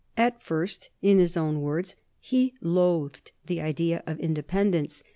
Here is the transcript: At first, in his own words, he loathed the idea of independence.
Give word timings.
At 0.17 0.41
first, 0.41 0.89
in 1.03 1.19
his 1.19 1.37
own 1.37 1.61
words, 1.61 1.95
he 2.19 2.55
loathed 2.59 3.33
the 3.45 3.61
idea 3.61 4.01
of 4.07 4.19
independence. 4.19 5.03